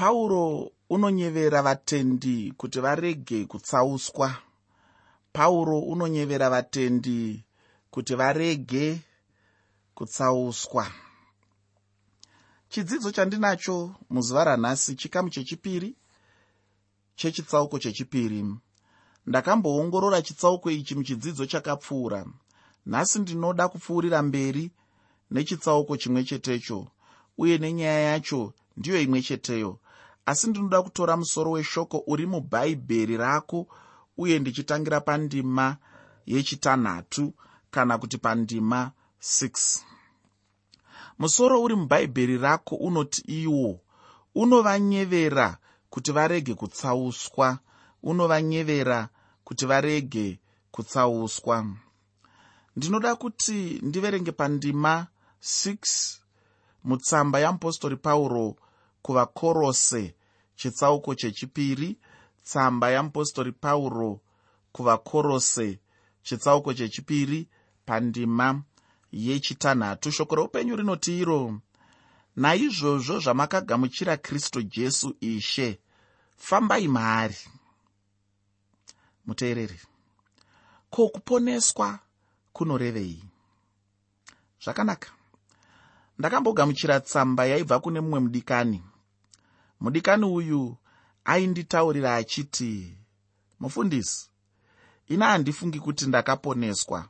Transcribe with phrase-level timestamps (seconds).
[0.00, 4.36] pauro unonyevera vatendi kuti varege kutsauswa.
[5.32, 7.44] Pauro unonyevera vatendi
[7.90, 9.00] kuti varege
[9.94, 10.86] kutsauswa.
[12.68, 15.96] Chidzidzo chandinacho muzuva ranhasi chikamu chechipiri
[17.14, 18.44] chechitsauko chechipiri.
[19.26, 22.26] Ndakamboongorora chitsauko ichi muchidzidzo chakapfuura.
[22.86, 24.70] Nhasi ndinoda kupfuurira mberi
[25.30, 26.86] nechitsauko chimwe chetecho
[27.38, 29.78] uye nenyaya yacho ndiyo imwe cheteyo
[30.30, 33.66] asi ndinoda kutora musoro weshoko uri mubhaibheri rako
[34.18, 35.76] uye ndichitangira pandima
[36.26, 37.32] yechitanhatu
[37.70, 38.90] kana kuti pandima
[39.22, 39.80] 6
[41.18, 43.80] musoro uri mubhaibheri rako unoti iwo
[44.34, 45.58] unovanyevera
[45.90, 47.58] kuti varege kutsauswa
[48.02, 49.08] unovanyevera
[49.44, 50.38] kuti varege
[50.70, 51.66] kutsauswa
[52.76, 55.06] ndinoda kuti ndiverenge pandima
[55.42, 56.16] 6
[56.84, 58.56] mutsamba yamupostori pauro
[59.02, 60.14] kuvakorose
[60.60, 61.96] chitsauko chechipiri
[62.44, 64.20] tsamba yamupostori pauro
[64.72, 65.78] kuvakorose.
[66.22, 67.48] Chitsauko chechipiri
[67.86, 68.62] pandima
[69.12, 70.12] yechitanhatu.
[70.12, 71.60] Shoko reupenyu rinoti iro
[72.36, 75.78] naizvozvo zvamakagamuchira kristu jesu ishe
[76.36, 77.38] fambai maari.
[79.26, 79.80] Muteereri
[80.90, 81.98] ko kuponeswa
[82.52, 83.24] kunorevei?
[84.62, 85.08] Zvakanaka.
[86.18, 88.82] Ndakambogamuchira tsamba yaibva kune mumwe mudikani
[89.80, 90.76] mudikani uyu
[91.24, 92.96] ainditaurira achiti
[93.60, 94.30] mufundisi
[95.08, 97.08] ina handifungi kuti ndakaponeswa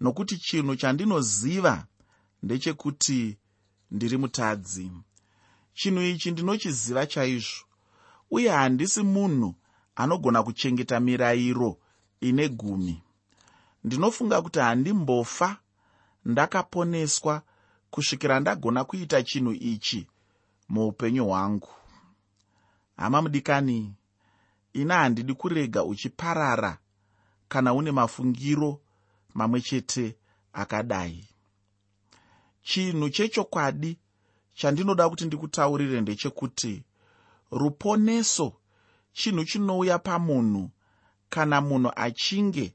[0.00, 1.86] nokuti chinhu chandinoziva
[2.42, 3.38] ndechekuti
[3.90, 4.90] ndiri mutadzi.
[5.74, 7.64] Chinhu ichi ndinochiziva chaizvo
[8.30, 9.54] uye handisi munhu
[9.96, 11.78] anogona kuchengeta mirayiro
[12.20, 13.02] ine gumi.
[13.84, 15.56] Ndinofunga kuti handimbofa
[16.24, 17.42] ndakaponeswa
[17.90, 20.06] kusvikira ndagona kuita chinhu ichi
[20.68, 21.68] muupenyu hwangu
[22.96, 23.94] hama mudikani
[24.72, 26.78] ina handidi kurega uchiparara
[27.48, 28.80] kana une mafungiro
[29.34, 30.16] mamwe chete
[30.52, 31.28] akadai.
[32.62, 33.98] Chinhu chechokwadi
[34.54, 36.82] chandinoda kuti ndikutaurire ndechekuti
[37.50, 38.52] ruponeso
[39.12, 40.70] chinhu chinouya pamunhu
[41.28, 42.74] kana munhu achinge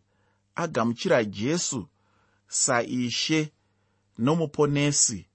[0.56, 1.88] agamuchira jesu
[2.48, 3.52] saishe
[4.18, 5.26] nomuponesi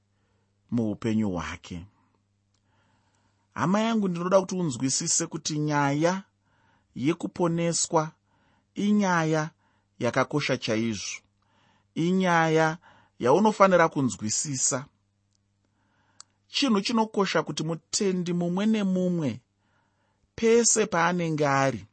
[0.70, 1.86] muupenyu hwake
[3.54, 6.22] hama yangu ndinoda kuti unzwisise kuti nyaya
[6.94, 8.10] yekuponeswa
[8.74, 9.50] inyaya
[9.98, 11.20] yakakosha chaizvo.
[11.94, 12.78] Inyaya
[13.18, 14.84] yaunofanira kunzwisisa.
[16.48, 19.40] Chinhu chinokosha kuti mutendi mumwe nemumwe
[20.34, 21.86] pese paanenge ari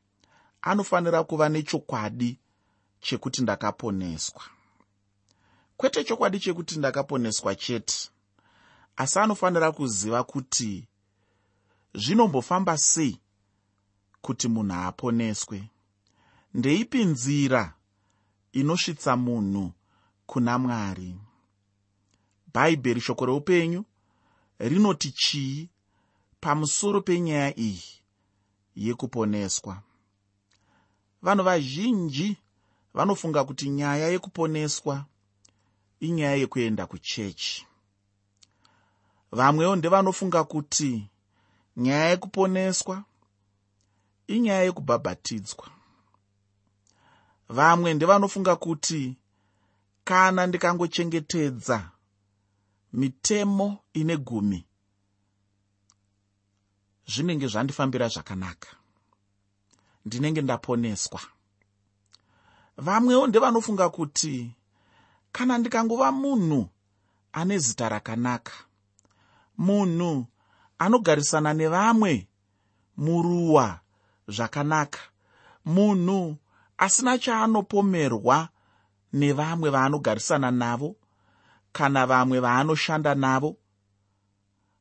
[0.62, 2.40] anofanira kuva nechokwadi
[3.02, 4.42] chekuti ndakaponeswa.
[5.78, 8.10] Kwete chokwadi chekuti ndakaponeswa chete.
[8.96, 10.88] Asi anofanira kuziva kuti
[11.94, 13.20] zvinombofamba sei
[14.22, 15.70] kuti munhu aponeswe?
[16.54, 17.74] Ndeipi nzira
[18.52, 19.72] inosvitsa munhu
[20.26, 21.16] kuna mwari?
[22.54, 23.86] Bhaibheri shoko reupenyu
[24.60, 25.70] rinoti chii
[26.42, 27.84] pamusoro penyaya iyi
[28.76, 29.82] yekuponeswa?
[31.22, 32.38] Vanhu vazhinji
[32.94, 35.06] vanofunga kuti nyaya yekuponeswa
[36.00, 37.66] inyaya yekuenda kuchechi.
[39.32, 41.10] Vamwewo ndevanofunga kuti
[41.80, 43.04] nyaya yekuponeswa
[44.28, 45.68] inyaya yekubhabhatidzwa.
[47.50, 49.18] Vamwe ndevanofunga kuti
[50.04, 51.92] kana ndikangochengetedza
[52.94, 54.66] mitemo ine gumi
[57.08, 58.70] zvinenge zvandifambira zvakanaka.
[60.06, 61.22] Ndinenge ndaponeswa.
[62.78, 64.52] Vamwewo ndevanofunga kuti
[65.32, 66.70] kana ndikangova munhu
[67.32, 68.54] ane zita rakanaka
[69.58, 70.28] munhu
[70.80, 72.28] anogarisana nevamwe
[72.98, 73.80] muruwa
[74.28, 75.00] zvakanaka.
[75.66, 76.38] Munhu
[76.78, 78.50] asina chaanopomerwa
[79.14, 80.96] nevamwe vaanogarisana navo
[81.72, 83.58] kana vamwe vaanoshanda navo.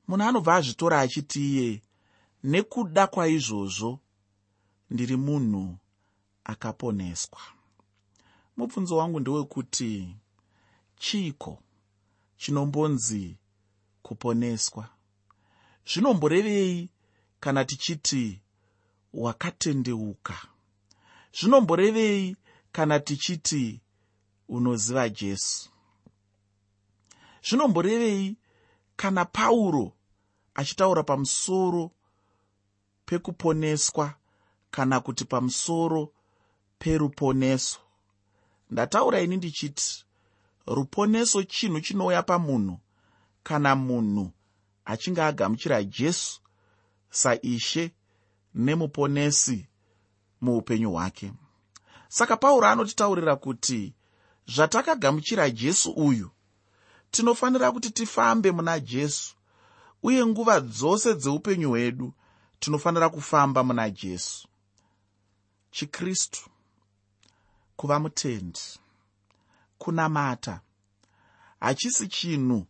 [0.09, 1.82] Munhu anobva azvitora achiti iye
[2.44, 3.98] nekuda kwaizvozvo
[4.91, 5.77] ndiri munhu
[6.44, 7.41] akaponeswa.
[8.56, 10.16] Mubvunzo wangu ndewekuti
[10.97, 11.59] chiiko
[12.36, 13.36] chinombonzi
[14.03, 14.89] kuponeswa
[15.93, 16.89] zvinomborevei
[17.41, 18.41] kana tichiti
[19.15, 20.37] wakatendeuka.
[21.33, 22.37] Zvinomborevei
[22.73, 23.81] kana tichiti
[24.49, 25.71] unoziva jesu.
[27.49, 28.37] Zvinomborevei
[28.97, 29.93] kana pauro
[30.55, 31.91] achitaura pamusoro
[33.07, 34.15] pekuponeswa
[34.71, 36.13] kana kuti pamusoro
[36.79, 37.79] peruponeso.
[38.71, 40.05] Ndataura ini ndichiti
[40.67, 42.79] ruponeso chinhu chinouya pamunhu
[43.43, 44.33] kana munhu
[44.89, 46.41] achinge agamuchira jesu
[47.11, 47.93] saishe
[48.55, 49.67] nemuponesi
[50.41, 51.33] muupenyu hwake.
[52.09, 53.95] Saka pauro anotitaurira kuti
[54.47, 56.31] zvatakagamuchira jesu uyu
[57.11, 59.35] tinofanira kuti tifambe muna jesu
[60.03, 62.13] uye nguva dzose dzeupenyu hwedu
[62.61, 64.49] tinofanira kufamba muna jesu.
[65.71, 66.51] Chikristu
[67.77, 68.61] kuva mutendi
[69.79, 70.61] kunamata
[71.61, 72.67] hachisi chinhu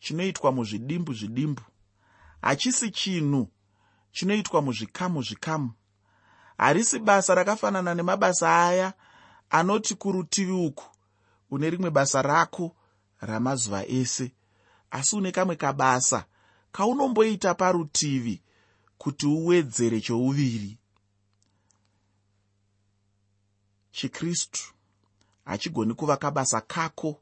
[0.00, 1.62] chinoitwa muzvidimbu zvidimbu.
[2.42, 3.48] Hachisi chinhu
[4.12, 5.72] chinoitwa muzvikamu zvikamu.
[6.58, 8.92] Harisi basa rakafanana nemabasa aya
[9.50, 10.84] anoti kurutivi uku
[11.50, 12.76] une rimwe basa rako
[13.20, 14.32] ramazuva ese.
[14.90, 16.24] Asi une kamwe kabasa
[16.72, 18.42] kaunomboita parutivi
[18.98, 20.78] kuti uwedzere chouviri.
[23.90, 24.74] Chikristu
[25.44, 27.20] hachigoni kuva kabasa kako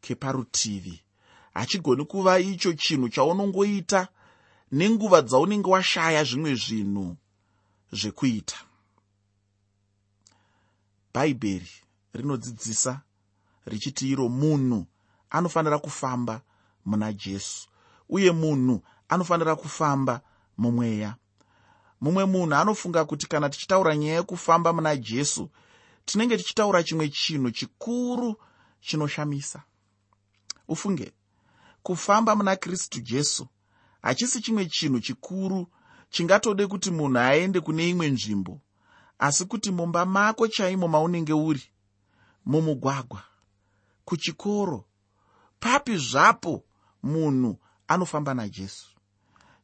[0.00, 1.02] keparutivi
[1.54, 4.08] hachigoni kuva icho chinhu chaunongoita
[4.72, 7.16] nenguva dzaunenge washaya zvimwe zvinhu
[7.92, 8.56] zvekuita.
[11.14, 11.72] Bhaibheri
[12.14, 13.00] rinodzidzisa
[13.66, 14.86] richiti iro munhu
[15.30, 16.40] anofanira kufamba
[16.84, 17.68] muna jesu
[18.08, 20.20] uye munhu anofanira kufamba
[20.58, 21.16] mumweya.
[22.00, 25.50] Mumwe munhu anofunga kuti kana tichitaura nyaya yekufamba muna jesu
[26.04, 28.36] tinenge tichitaura chimwe chinhu chikuru
[28.80, 29.62] chinoshamisa.
[30.68, 31.12] Ufunge
[31.82, 33.48] kufamba muna kristu jesu.
[34.02, 35.66] Hachisi chimwe chinhu chikuru
[36.10, 38.60] chingatode kuti munhu aende kune imwe nzvimbo
[39.18, 41.62] asi kuti mumba mako chaimo maunenge uri
[42.46, 43.22] mumugwagwa
[44.04, 44.84] kuchikoro
[45.60, 46.64] papi zvapo
[47.02, 47.58] munhu
[47.88, 48.86] anofamba najesu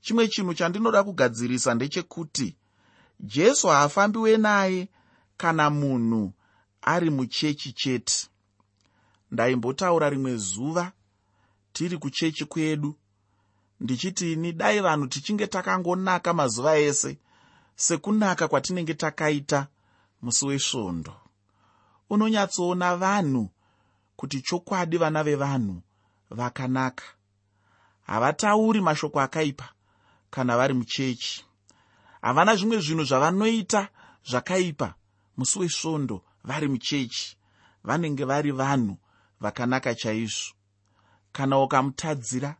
[0.00, 2.56] chimwe chinhu chandinoda kugadzirisa ndechekuti
[3.20, 4.88] jesu haafambiwe naye
[5.36, 6.32] kana munhu
[6.82, 8.28] ari muchechi chete.
[9.30, 10.92] Ndaimbotaura rimwe zuva
[11.78, 12.94] tiri kuchechi kwedu.
[13.80, 17.18] Ndichiti ini dai vanhu tichinge takangonaka mazuva ese
[17.76, 19.66] sekunaka kwatinenge takaita
[20.22, 21.14] musi wesvondo.
[22.10, 23.50] Unonyatsoona vanhu
[24.16, 25.82] kuti chokwadi vana vevanhu
[26.30, 27.04] vakanaka.
[28.06, 29.68] Havatauri mashoko akaipa
[30.30, 31.44] kana vari muchechi.
[32.22, 33.88] Havana zvimwe zvinhu zvavanoita
[34.30, 34.94] zvakaipa
[35.36, 37.36] musi wesvondo vari muchechi
[37.84, 38.96] vanenge vari vanhu
[39.40, 40.57] vakanaka chaizvo
[41.32, 42.56] kana ukamutadzira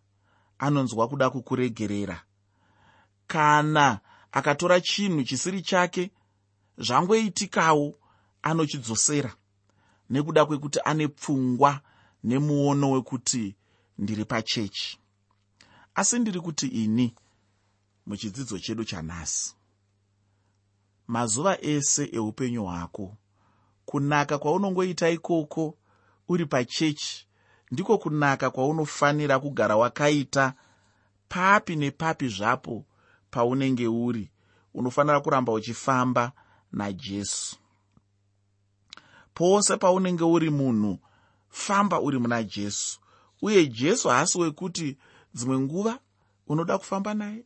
[0.59, 2.23] anonzwa kuda kukuregerera.
[3.27, 4.01] Kana
[4.33, 6.11] akatora chinhu chisiri chake
[6.79, 7.95] zvangoitikawo
[8.43, 9.35] anochidzosera
[10.11, 11.81] nekuda kwekuti ane pfungwa
[12.25, 13.57] nemuono wekuti
[13.99, 14.99] ndiri pachechi.
[15.95, 17.15] Asi ndiri kuti ini
[18.07, 19.55] muchidzidzo chedu chanhasi.
[21.07, 23.17] Mazuva ese eupenyu hwako
[23.85, 25.79] kunaka kwaunongoita ikoko
[26.29, 27.28] uri pachechi
[27.71, 30.55] ndiko kunaka kwaunofanira kugara wakaita.
[31.29, 32.85] Papi nepapi zvapo
[33.31, 34.31] paunenge uri
[34.75, 36.33] unofanira kuramba uchifamba
[36.73, 37.57] najesu.
[39.35, 40.99] Pose paunenge uri munhu
[41.49, 43.01] famba uri muna jesu.
[43.43, 44.97] Uye jesu haasi wekuti
[45.35, 45.99] dzimwe nguva
[46.47, 47.45] unoda kufamba naye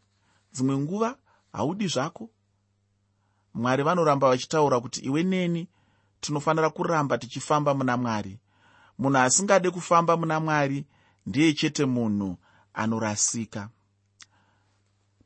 [0.53, 1.17] dzimwe nguva
[1.53, 2.31] haudi zvako.
[3.55, 5.69] Mwari vanoramba vachitaura kuti iwe neni
[6.21, 8.39] tinofanira kuramba tichifamba muna mwari
[8.99, 10.87] munhu asingade kufamba muna mwari
[11.27, 12.37] ndiye chete munhu
[12.75, 13.69] anorasika.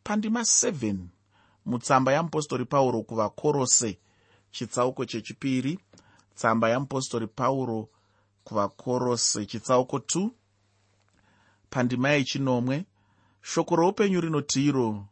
[0.05, 0.97] Pandima 7
[1.67, 3.99] mutsamba yamupostori pauro kuvakorose
[4.51, 5.79] chitsauko chechipiri
[6.35, 7.89] tsamba yamupostori pauro
[8.45, 10.31] kuvakorose chitsauko 2
[11.71, 12.85] pandima yechinomwe
[13.43, 15.07] shoko roupenyu rinoti iro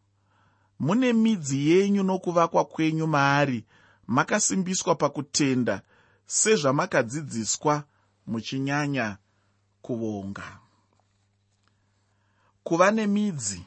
[0.79, 3.65] mune midzi yenyu nokuvakwa kwenyu maari
[4.07, 5.83] makasimbiswa pakutenda
[6.27, 7.85] sezvamakadzidziswa
[8.27, 9.19] muchinyanya
[9.83, 10.61] kuvonga.
[12.65, 13.63] Kuva nemidzi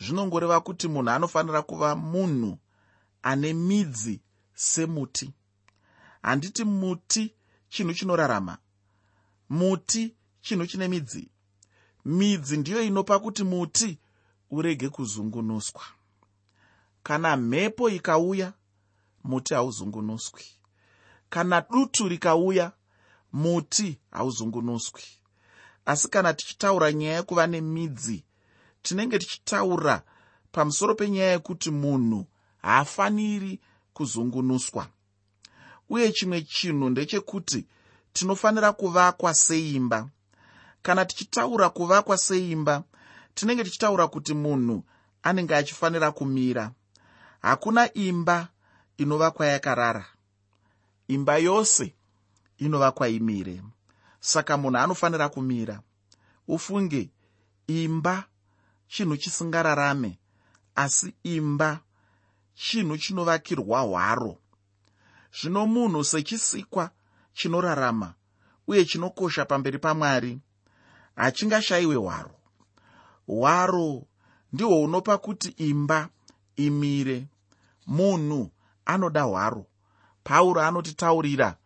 [0.00, 2.58] zvinongoreva kuti munhu anofanira kuva munhu
[3.22, 4.20] ane midzi
[4.54, 5.32] semuti.
[6.22, 7.34] Handiti muti
[7.68, 8.58] chinhu chinorarama
[9.48, 11.30] muti chinhu chine midzi.
[12.04, 13.98] Midzi ndiyo inopa kuti muti
[14.50, 15.82] urege kuzungunuswa.
[17.02, 18.52] Kana mhepo ikauya
[19.24, 20.44] muti hauzungunuswi.
[21.30, 22.72] Kana dutu rikauya
[23.32, 25.02] muti hauzungunuswi.
[25.86, 28.24] Asi kana tichitaura nyaya yekuva nemidzi
[28.82, 30.02] tinenge tichitaura
[30.52, 32.26] pamusoro penyaya yekuti munhu
[32.62, 33.60] haafaniri
[33.94, 34.86] kuzungunuswa.
[35.88, 37.66] Uye chimwe chinhu ndechekuti
[38.12, 40.08] tinofanira kuvakwa seimba.
[40.82, 42.82] Kana tichitaura kuvakwa seimba
[43.34, 44.84] tinenge tichitaura kuti munhu
[45.22, 46.70] anenge achifanira kumira.
[47.42, 48.48] Hakuna imba
[48.96, 50.06] inovakwa yakarara.
[51.08, 51.94] Imba yose
[52.60, 53.62] inovakwa imire.
[54.20, 55.80] Saka munhu anofanira kumira.
[56.48, 57.10] Ufunge
[57.66, 58.24] imba
[58.88, 60.18] chinhu chisingararame
[60.74, 61.80] asi imba
[62.54, 64.38] chinhu chinovakirwa hwaro.
[65.32, 66.90] Zvino munhu sechisikwa
[67.32, 68.14] chinorarama
[68.66, 70.38] uye chinokosha pamberi pamwari
[71.16, 72.34] hachingashayiwe hwaro.
[73.26, 74.06] Hwaro
[74.52, 76.08] ndihwo unopa kuti imba
[76.56, 77.26] imire.
[77.86, 78.50] Munhu
[78.84, 79.66] anoda hwaro.
[80.24, 81.56] Pauro anotitaurira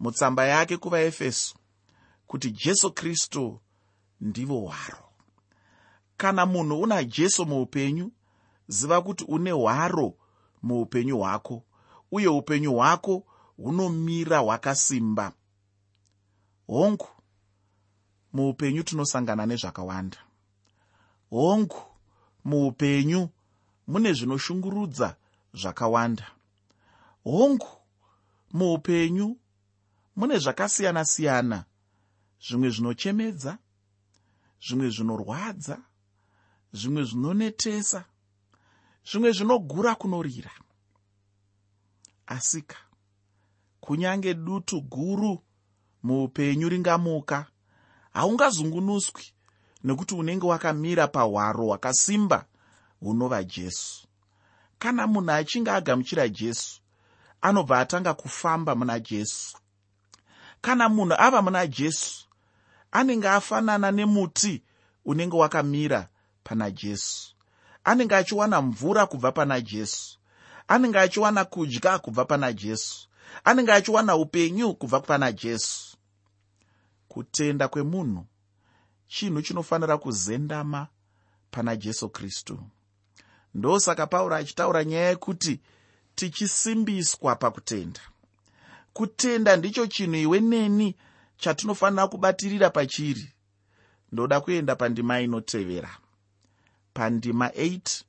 [0.00, 1.54] mutsamba yake kuvaefeso
[2.26, 3.60] kuti jesu kristu
[4.20, 5.04] ndivo hwaro.
[6.16, 8.12] Kana munhu una jesu muupenyu
[8.68, 10.14] ziva kuti une hwaro
[10.62, 11.62] muupenyu hwako
[12.12, 13.24] uye upenyu hwako
[13.56, 15.32] hunomira hwakasimba.
[16.66, 17.08] Hongu
[18.32, 20.18] muupenyu tinosangana nezvakawanda.
[21.30, 21.82] Hongu
[22.44, 23.28] muupenyu
[23.86, 25.16] mune zvinoshungurudza
[25.54, 26.26] zvakawanda.
[27.24, 27.68] Hongu
[28.52, 29.36] muupenyu
[30.16, 31.64] mune zvakasiyana-siyana.
[32.40, 33.58] Zvimwe zvinochemedza
[34.66, 35.78] zvimwe zvinorwadza
[36.72, 38.04] zvimwe zvinonetesa
[39.08, 40.50] zvimwe zvinogura kunorira.
[42.26, 42.76] Asika
[43.80, 45.42] kunyange dutu guru
[46.02, 47.46] muupenyu ringamuka
[48.12, 49.24] haungazungunuswi
[49.84, 52.46] nekuti unenge wakamira pahwaro hwakasimba
[53.00, 54.08] hunova jesu.
[54.78, 56.80] Kana munhu achinge agamuchira jesu
[57.40, 59.58] anobva atanga kufamba muna jesu
[60.60, 62.26] kana munhu ava muna jesu
[62.92, 64.62] anenge afanana nemuti
[65.04, 66.08] unenge wakamira
[66.44, 67.34] pana jesu.
[67.84, 70.18] Anenge achiwana mvura kubva pana jesu.
[70.68, 73.08] Anenge achiwana kudya kubva pana jesu.
[73.44, 75.96] Anenge achiwana upenyu kubva pana jesu.
[77.08, 78.26] Kutenda kwemunhu
[79.08, 80.86] chinhu chinofanira kuzendama
[81.50, 82.58] pana jesu kristu.
[83.54, 85.60] Ndosaka pauro achitaura nyaya yekuti
[86.14, 88.00] tichisimbiswa pakutenda
[88.96, 90.96] kutenda ndicho chinhu iwe neni
[91.36, 93.32] chatinofanira kubatirira pachiri.
[94.12, 95.90] Ndoda kuenda pandima inotevera.
[96.94, 98.02] Pandima 8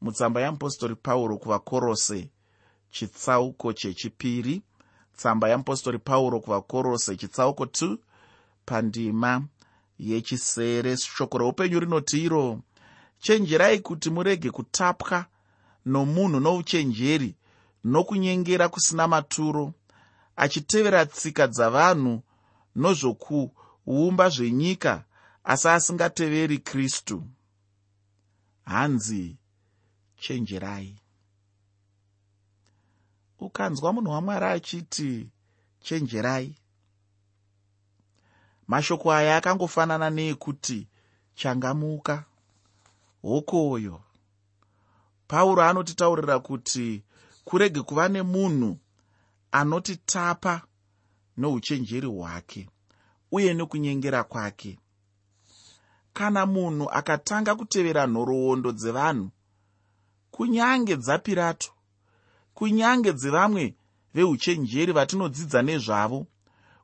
[0.00, 2.30] mutsamba yamupostori pauro kuvakorose
[2.90, 4.62] chitsauko chechipiri.
[5.16, 7.96] Tsamba yamupostori pauro kuvakorose chitsauko 2
[8.66, 9.42] pandima
[9.98, 12.60] yechisere shoko reupenyu rinoti iro
[13.18, 15.26] chenjerai kuti murege kutapwa
[15.86, 17.34] nomunhu nouchenjeri
[17.84, 19.72] nokunyengera kusina maturo
[20.36, 22.22] achitevera tsika dzavanhu
[22.76, 25.04] nozvokuumba zvenyika
[25.44, 27.22] asi asingateveri kristu.
[28.64, 29.36] Hanzi
[30.20, 30.96] chenjerai.
[33.38, 35.28] Ukanzwa munhu wamwari achiti
[35.80, 36.54] chenjerai
[38.66, 40.88] mashoko aya akangofanana neekuti
[41.34, 42.24] changamuka
[43.22, 44.02] hokoyo.
[45.28, 47.02] Pauro anotitaurira kuti
[47.44, 48.78] kurege kuva nemunhu
[49.58, 50.54] anotitapa
[51.36, 52.68] nouchenjeri hwake
[53.32, 54.78] uye nekunyengera kwake.
[56.12, 59.30] Kana munhu akatanga kutevera nhoroondo dzevanhu
[60.30, 61.70] kunyange dzapirato
[62.54, 63.64] kunyange dzevamwe
[64.14, 66.26] veuchenjeri vatinodzidza nezvavo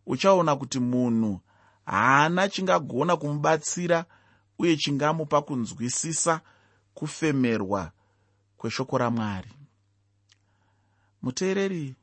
[0.07, 1.41] uchaona kuti munhu
[1.85, 4.05] haana chingagona kumubatsira
[4.59, 6.41] uye chingamupa kunzwisisa
[6.95, 7.93] kufemerwa
[8.57, 9.53] kweshoko ramwari.
[11.23, 11.95] Muteereri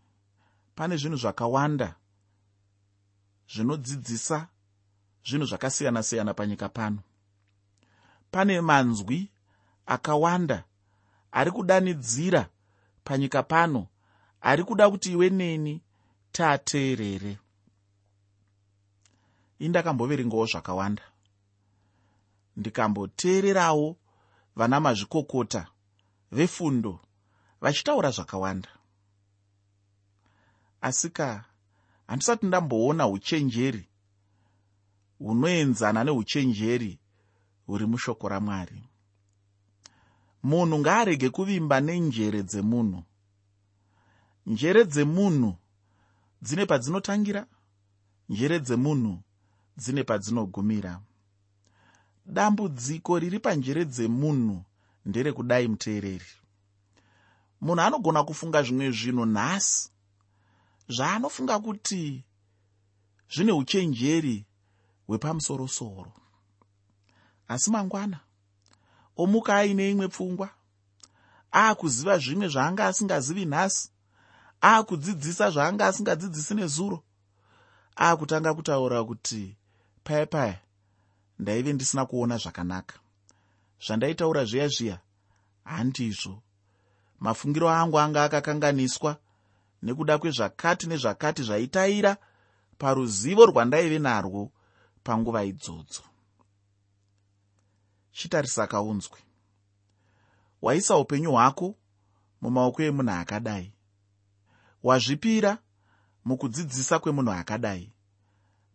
[0.79, 1.95] pane zvinhu zvakawanda
[3.53, 4.47] zvinodzidzisa
[5.27, 6.99] zvinhu zvakasiyana-siyana panyika pano.
[8.31, 9.31] Pane manzwi
[9.85, 10.63] akawanda
[11.31, 12.49] ari kudanidzira
[13.03, 13.87] panyika pano
[14.41, 15.81] ari kuda kuti iwe neni
[16.31, 17.37] taateerere
[19.59, 21.03] indakamboverengawo zvakawanda.
[22.57, 23.97] Ndikamboteererawo
[24.55, 25.67] vana mazvikokota
[26.31, 26.99] vefundo
[27.61, 28.78] vachitaura zvakawanda
[30.81, 31.45] asika
[32.07, 33.89] handisati ndamboona uchenjeri
[35.19, 36.99] hunoenzana neuchenjeri
[37.65, 38.83] huri mushoko ramwari.
[40.43, 43.03] Munhu ngaarege kuvimba nenjere dzemunhu.
[44.45, 45.55] Njere dzemunhu
[46.41, 47.45] dzine padzinotangira
[48.29, 49.19] njere dzemunhu
[49.77, 51.01] dzine padzinogumira.
[52.25, 54.63] Dambudziko riri panjere dzemunhu
[55.05, 56.31] nderekudai muteereri.
[57.61, 59.89] Munhu anogona kufunga zvimwe zvinhu nhasi
[60.89, 62.23] zvaanofunga kuti
[63.33, 64.45] zvine uchenjeri
[65.07, 66.13] hwepamusorosoro.
[67.47, 68.19] Asi mangwana
[69.17, 70.49] omuka aine imwe pfungwa.
[71.53, 73.91] Aakuziva zvimwe zvaanga asingazivi nhasi.
[74.63, 77.03] Aakudzidzisa zvaanga asingadzidzisi nezuro.
[77.97, 79.57] Aakutanga kutaura kuti
[80.03, 80.59] paya paya
[81.39, 82.99] ndaive ndisina kuona zvakanaka.
[83.85, 84.99] Zvandaitaura zviya zviya
[85.63, 86.41] handizvo
[87.19, 89.17] mafungiro angu anga akakanganiswa
[89.81, 92.17] nekuda kwezvakati nezvakati zvaitaira
[92.77, 94.51] paruzivo rwandaive narwo
[95.03, 96.03] panguva idzodzo.
[98.11, 99.19] Chitarisa kaunzwe
[100.61, 101.75] waisa upenyu hwako
[102.41, 103.73] mumaoko emunhu akadai.
[104.83, 105.57] Wazvipira
[106.25, 107.91] mukudzidzisa kwemunhu akadai.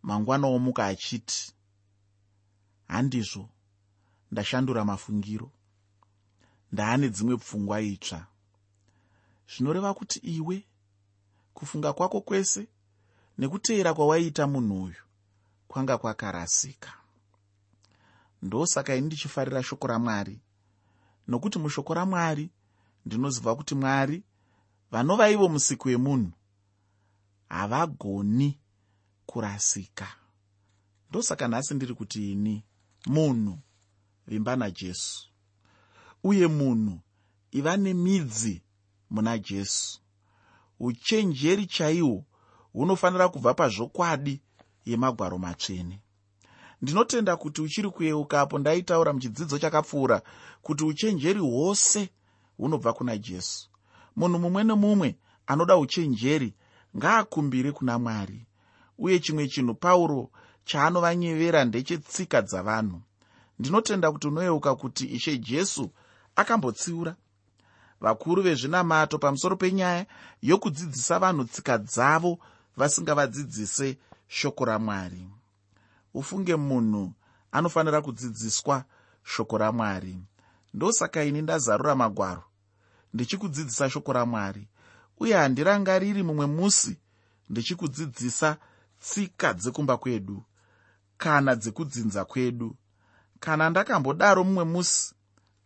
[0.03, 1.53] Mangwana omuka achiti
[2.87, 3.49] handizvo
[4.31, 5.51] ndashandura mafungiro.
[6.71, 8.27] Ndaane dzimwe pfungwa itsva.
[9.47, 10.67] Zvinoreva kuti iwe
[11.55, 12.67] kufunga kwako kwese
[13.37, 15.03] nekuteera kwawaiita munhu uyu
[15.67, 16.93] kwanga kwakarasika.
[18.41, 20.39] Ndosaka ini ndichifarira shoko ramwari
[21.27, 22.49] nokuti mushoko ramwari
[23.05, 24.23] ndinoziva kuti mwari
[24.91, 26.31] vanova ivo musiki wemunhu
[27.49, 28.59] havagoni
[29.25, 30.07] kurasika.
[31.09, 32.63] Ndosaka nhasi ndiri kuti ini
[33.07, 33.59] munhu
[34.27, 35.29] vimba najesu
[36.23, 36.99] uye munhu
[37.51, 38.61] iva nemidzi
[39.09, 40.01] muna jesu
[40.79, 42.23] uchenjeri chaihwo
[42.73, 44.41] hunofanira kubva pazvokwadi
[44.85, 46.01] yemagwaro matsvene.
[46.81, 50.21] Ndinotenda kuti uchiri kuyeukapo ndaitaura muchidzidzo chakapfuura
[50.61, 52.09] kuti uchenjeri hwose
[52.57, 53.69] hunobva kuna jesu.
[54.15, 55.15] Munhu mumwe nemumwe
[55.47, 56.53] anoda uchenjeri
[56.97, 58.45] ngaakumbire kuna mwari
[58.97, 60.29] uye chimwe chinhu pauro
[60.65, 63.01] chaanovanyevera ndechetsika dzavanhu.
[63.59, 65.89] Ndinotenda kuti unoyeuka kuti ishe jesu
[66.35, 67.15] akambotsiura
[68.01, 70.05] vakuru vezvinamato pamusoro penyaya
[70.41, 72.39] yokudzidzisa vanhu tsika dzavo
[72.77, 73.97] vasingavadzidzise
[74.27, 75.27] shoko ramwari.
[76.13, 77.13] Ufunge munhu
[77.51, 78.83] anofanira kudzidziswa
[79.23, 80.17] shoko ramwari.
[80.73, 82.43] Ndosaka ini ndazarura magwaro
[83.13, 84.67] ndichikudzidzisa shoko ramwari.
[85.19, 86.97] Uye handirangariri mumwe musi
[87.49, 88.57] ndichikudzidzisa
[88.99, 90.43] tsika dzekumba kwedu
[91.17, 92.75] kana dzekudzinza kwedu.
[93.39, 95.15] Kana ndakambodaro mumwe musi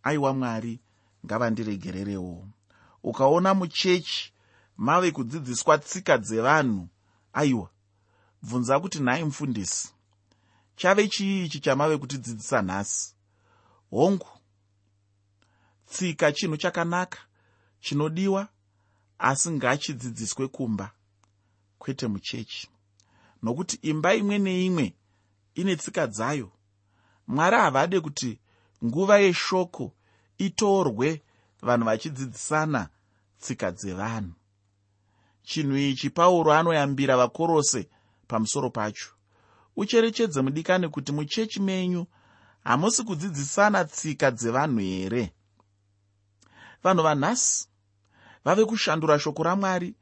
[0.03, 0.79] aiwa mwari
[1.25, 2.47] ngavandiregererewo.
[3.03, 4.33] Ukaona muchechi
[4.77, 6.88] mave kudzidziswa tsika dzevanhu.
[7.33, 7.69] Aiwa
[8.43, 9.93] bvunza kuti nhai mufundisi.
[10.75, 13.15] Chave chii ichi chamave kutidzidzisa nhasi?
[13.91, 14.27] Hongu
[15.85, 17.19] tsika chinhu chakanaka
[17.79, 18.47] chinodiwa
[19.19, 20.91] asi ngachidzidziswe kumba.
[21.79, 22.69] Kwete muchechi.
[23.43, 24.93] Nokuti imba imwe neimwe
[25.55, 26.51] ine tsika dzayo.
[27.27, 28.39] Mwari havade kuti
[28.86, 29.93] nguva yeshoko
[30.39, 31.21] itorwe
[31.62, 32.89] vanhu vachidzidzisana
[33.39, 34.34] tsika dzevanhu.
[35.43, 37.89] Chinhu ichi pauro anoyambira vakorose
[38.28, 39.10] pamusoro pacho.
[39.75, 42.06] Ucherechedze mudikani kuti muchechi menyu
[42.63, 45.34] hamusi kudzidzisana tsika dzevanhu here?
[46.84, 47.67] Vanhu vanhasi
[48.45, 49.95] vave kushandura shoko ramwari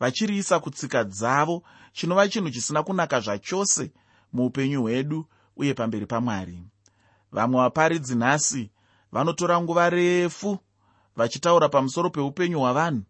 [0.00, 3.92] vachiriisa kutsika dzavo chinova chinhu chisina kunaka zvachose
[4.32, 5.26] muupenyu hwedu
[5.56, 6.62] uye pamberi pamwari.
[7.32, 8.70] Vamwe vaparidzi nhasi
[9.12, 10.58] vanotora nguva refu
[11.16, 13.02] vachitaura pamusoro peupenyu hwavanhu.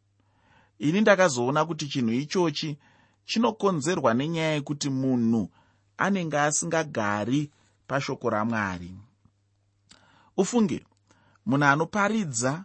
[0.79, 2.79] Ini ndakazoona kuti chinhu ichochi
[3.25, 5.51] chinokonzerwa nenyaya yekuti munhu
[5.99, 7.51] anenge asingagari
[7.87, 8.95] pashoko ramwari.
[10.37, 10.85] Ufunge
[11.47, 12.65] munhu anoparidza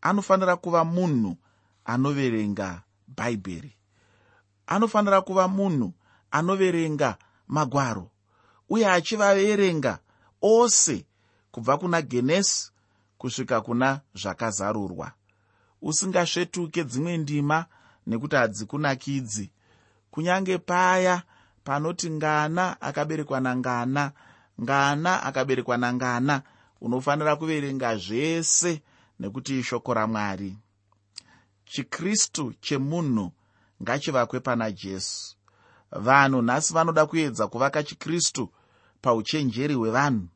[0.00, 1.36] anofanira kuva munhu
[1.84, 2.82] anoverenga
[3.16, 3.76] bhaibheri.
[4.66, 5.92] Anofanira kuva munhu
[6.30, 7.16] anoverenga
[7.48, 8.10] magwaro
[8.68, 9.98] uye achivaverenga
[10.42, 11.06] ose
[11.50, 12.73] kubva kuna genesi
[13.18, 15.12] kusvika kuna zvakazarurwa.
[15.82, 17.66] Usingasvetuke dzimwe ndima
[18.06, 19.50] nekuti hadzikunakidzi
[20.10, 21.22] kunyange paya
[21.64, 24.12] panoti ngana akaberekwa nangana
[24.62, 26.42] ngana akaberekwa nangana
[26.80, 28.82] unofanira kuverenga zvese
[29.20, 30.56] nekuti ishoko ramwari.
[31.64, 33.32] Chikristu chemunhu
[33.82, 35.36] ngachivakwe pana jesu.
[35.90, 38.52] Vanhu nhasi vanoda kuedza kuvaka chikristu
[39.02, 40.28] pauchenjeri hwevanhu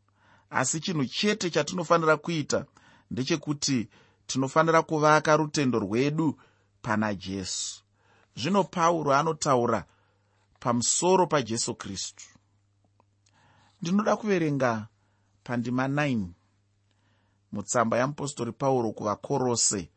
[0.51, 2.67] asi chinhu chete chatinofanira kuita
[3.11, 3.89] ndechekuti
[4.27, 6.39] tinofanira kuvaka rutendo rwedu
[6.83, 7.83] pana jesu.
[8.37, 9.85] Zvino pauro anotaura
[10.61, 12.25] pamusoro pajesu kristu.
[13.83, 14.87] Ndinoda kuverenga
[15.45, 16.27] pandima 9
[17.53, 19.89] mutsamba yamupostori pauro kuvakorose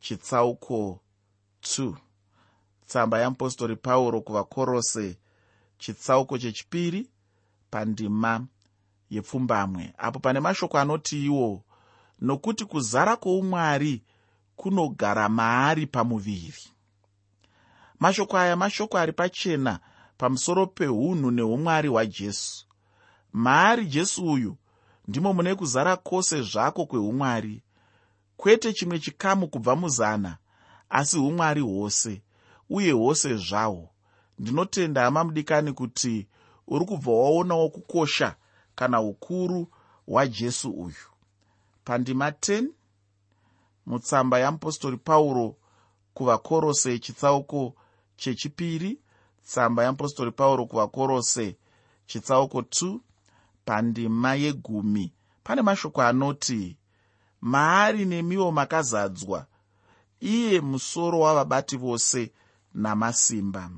[0.00, 1.00] chitsauko
[1.62, 1.94] 2
[2.86, 5.18] tsamba yamupostori pauro kuvakorose
[5.78, 7.10] chitsauko chechipiri
[7.70, 8.46] pandima
[9.12, 9.94] yepfumbamwe.
[9.98, 11.62] Apo pane mashoko anoti iwo
[12.20, 14.02] nokuti kuzara kwoumwari
[14.56, 16.64] kunogara maari pamuviri.
[18.00, 19.80] Mashoko aya mashoko ari pachena
[20.18, 22.66] pamusoro peunhu neumwari hwajesu.
[23.32, 24.56] Maari jesu uyu
[25.08, 27.62] ndimo mune kuzara kwose zvako kweumwari.
[28.36, 30.36] Kwete chimwe chikamu kubva muzana
[30.90, 32.22] asi umwari hwose
[32.70, 33.88] uye hwose zvahwo
[34.38, 36.28] ndinotenda hama mudikani kuti
[36.68, 38.36] uri kubva waonawo kukosha
[38.74, 39.68] kana ukuru
[40.06, 41.06] hwajesu uyu.
[41.84, 42.66] Pandima 10
[43.86, 45.56] mutsamba yamupostori pauro
[46.14, 47.74] kuvakorose chitsauko
[48.16, 49.00] chechipiri
[49.44, 51.56] tsamba yamupostori pauro kuvakorose
[52.06, 52.98] chitsauko 2
[53.64, 55.12] pandima yegumi.
[55.44, 56.76] Pane mashoko anoti
[57.40, 59.46] maari nemiwo makazadzwa
[60.20, 62.32] iye musoro wavabati vose
[62.74, 63.70] namasimba.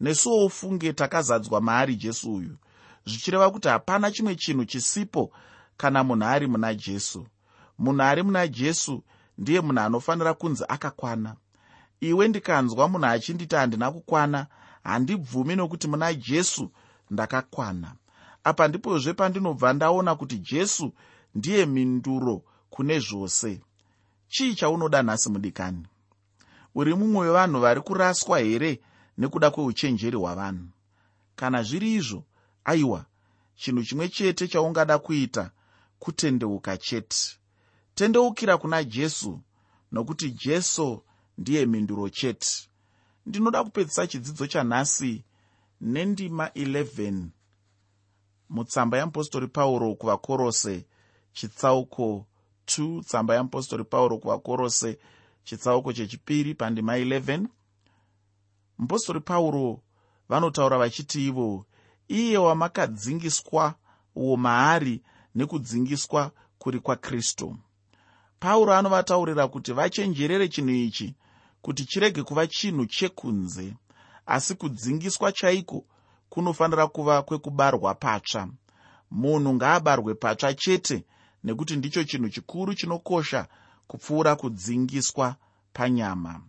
[0.00, 2.56] Nesuwo ufunge takazadzwa maari jesu uyu
[3.06, 5.32] zvichireva kuti hapana chimwe chinhu chisipo
[5.76, 7.26] kana munhu ari muna jesu.
[7.78, 9.02] Munhu ari muna jesu
[9.38, 11.36] ndiye munhu anofanira kunzi akakwana.
[12.00, 14.46] Iwe ndikanzwa munhu achinditi handina kukwana
[14.84, 16.70] handibvumi nokuti muna jesu
[17.10, 17.94] ndakakwana.
[18.44, 20.92] Apa ndipozve pandinobva ndaona kuti jesu
[21.34, 23.60] ndiye minduro kune zvose.
[24.28, 25.86] Chii chaunoda nhasi mudikani?
[26.74, 28.80] Uri mumwe wevanhu vari kuraswa here
[29.18, 30.68] nekuda kweuchenjeri hwavanhu?
[31.36, 32.24] Kana zviri izvo
[32.64, 33.06] aiwa
[33.54, 35.50] chinhu chimwe chete chaungada kuita
[35.98, 37.16] kutendeuka chete.
[37.94, 39.40] Tendeukira kuna jesu
[39.92, 41.02] nokuti jesu
[41.38, 42.48] ndiye minduro chete.
[43.26, 45.24] Ndinoda kupedzisa chidzidzo chanhasi
[45.80, 47.24] nendima 11
[48.50, 50.86] mutsamba yamupostori pauro kuvakorose
[51.32, 52.26] chitsauko
[52.66, 54.98] 2 tsamba yamupostori pauro kuvakorose
[55.44, 57.46] chitsauko chechipiri pandima 11
[58.78, 59.80] mupostori pauro
[60.28, 61.66] vanotaura vachiti ivo
[62.08, 63.74] iye wamakadzingiswa
[64.16, 65.02] uo maari
[65.34, 67.56] nekudzingiswa kuri kwakristu.
[68.40, 71.14] Pauro anovataurira kuti vachenjerere chinhu ichi
[71.62, 73.74] kuti chirege kuva chinhu chekunze
[74.26, 75.84] asi kudzingiswa chaiko
[76.28, 78.48] kunofanira kuva kwekubarwa patsva.
[79.10, 81.04] Munhu ngaabarwe patsva chete
[81.44, 83.46] nekuti ndicho chinhu chikuru chinokosha
[83.86, 85.36] kupfuura kudzingiswa
[85.72, 86.40] panyama.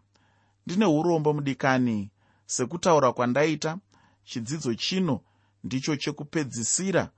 [0.65, 2.09] Ndine urombo mudikani
[2.45, 3.77] sekutaura kwandaita
[4.23, 5.21] chidzidzo chino
[5.63, 7.11] ndicho chekupedzisira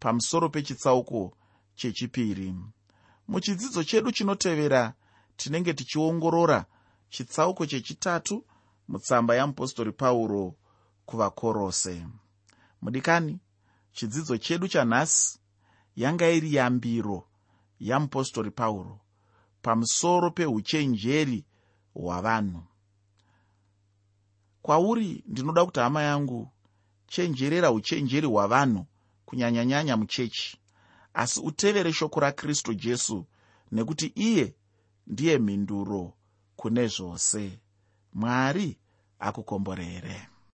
[0.00, 1.36] pamusoro pechitsauko
[1.74, 2.54] chechipiri.
[3.28, 4.94] Muchidzidzo chedu chinotevera
[5.36, 6.66] tinenge tichiongorora
[7.08, 8.44] chitsauko chechitatu
[8.88, 10.54] mutsamba yamupostori pauro
[11.06, 12.06] kuvakorose.
[12.82, 13.38] Mudikani
[13.92, 15.38] chidzidzo chedu chanhasi
[15.96, 17.28] yanga iri yambiro
[17.80, 19.00] yamupostori pauro
[19.62, 21.44] pamusoro peuchenjeri
[21.94, 22.62] hwavanhu.
[24.62, 26.50] Kwauri ndinoda kuti hama yangu
[27.06, 28.86] chenjerera uchenjeri hwavanhu
[29.26, 30.58] kunyanyanyanya muchechi.
[31.14, 33.26] Asi utevere shoko rakristu jesu
[33.72, 34.54] nekuti iye
[35.06, 36.12] ndiye mhinduro
[36.56, 37.58] kune zvose.
[38.12, 38.78] Mwari
[39.18, 40.28] akukomborere